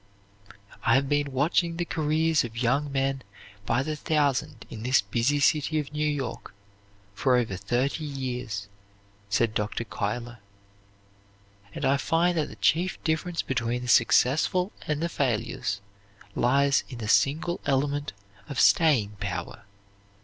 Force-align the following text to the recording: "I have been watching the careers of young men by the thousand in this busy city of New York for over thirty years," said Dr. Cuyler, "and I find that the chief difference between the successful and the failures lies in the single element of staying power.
"I 0.83 0.95
have 0.95 1.07
been 1.07 1.31
watching 1.31 1.77
the 1.77 1.85
careers 1.85 2.43
of 2.43 2.57
young 2.57 2.91
men 2.91 3.21
by 3.67 3.83
the 3.83 3.95
thousand 3.95 4.65
in 4.67 4.81
this 4.81 4.99
busy 4.99 5.39
city 5.39 5.77
of 5.77 5.93
New 5.93 6.07
York 6.07 6.55
for 7.13 7.35
over 7.35 7.55
thirty 7.55 8.03
years," 8.03 8.67
said 9.29 9.53
Dr. 9.53 9.83
Cuyler, 9.83 10.39
"and 11.75 11.85
I 11.85 11.97
find 11.97 12.35
that 12.39 12.47
the 12.49 12.55
chief 12.55 12.97
difference 13.03 13.43
between 13.43 13.83
the 13.83 13.87
successful 13.87 14.71
and 14.87 15.03
the 15.03 15.07
failures 15.07 15.81
lies 16.33 16.83
in 16.89 16.97
the 16.97 17.07
single 17.07 17.59
element 17.67 18.11
of 18.49 18.59
staying 18.59 19.17
power. 19.19 19.65